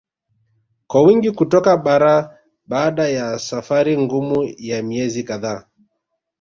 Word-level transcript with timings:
Kwa 0.87 1.01
wingi 1.01 1.31
kutoka 1.31 1.77
bara 1.77 2.37
baada 2.67 3.09
ya 3.09 3.39
safari 3.39 3.97
ngumu 3.97 4.53
ya 4.57 4.83
miezi 4.83 5.23
kadhaa 5.23 5.65